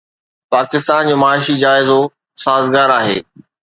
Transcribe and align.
پاڪستان 0.53 1.01
جو 1.09 1.15
معاشي 1.23 1.55
جائزو 1.63 1.99
سازگار 2.43 2.89
آهي 2.99 3.17